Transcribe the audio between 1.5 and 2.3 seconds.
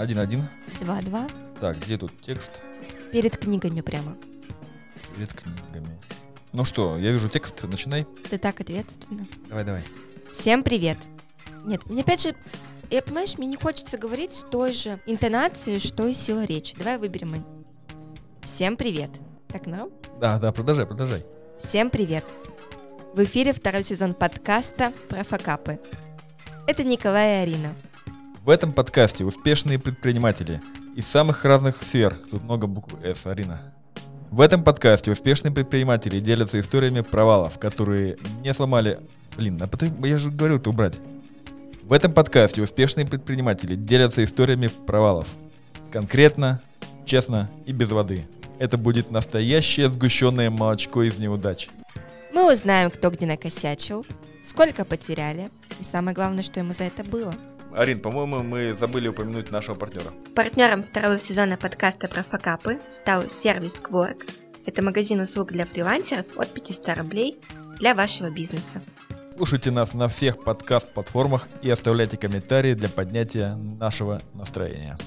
Так, где тут